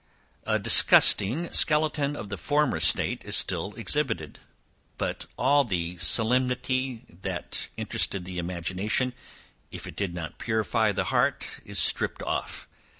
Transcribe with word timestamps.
A 0.47 0.57
disgusting 0.57 1.51
skeleton 1.53 2.15
of 2.15 2.29
the 2.29 2.37
former 2.39 2.79
state 2.79 3.23
is 3.23 3.35
still 3.37 3.75
exhibited; 3.75 4.39
but 4.97 5.27
all 5.37 5.63
the 5.63 5.99
solemnity, 5.99 7.03
that 7.21 7.67
interested 7.77 8.25
the 8.25 8.39
imagination, 8.39 9.13
if 9.69 9.85
it 9.85 9.95
did 9.95 10.15
not 10.15 10.39
purify 10.39 10.91
the 10.91 11.03
heart, 11.13 11.59
is 11.65 11.77
stripped 11.77 12.23
off. 12.23 12.67